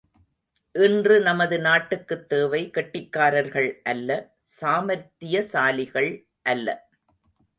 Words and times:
இன்று 0.75 1.19
நமது 1.19 1.57
நாட்டுக்குத் 1.59 2.23
தேவை 2.29 2.61
கெட்டிக்காரர்கள் 2.73 3.69
அல்ல 3.83 4.09
சாமர்த்திய 4.61 5.43
சாலிகள் 5.51 6.11
அல்ல. 6.45 6.67